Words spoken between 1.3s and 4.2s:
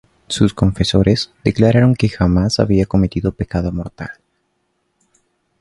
declararon que jamás había cometido pecado mortal.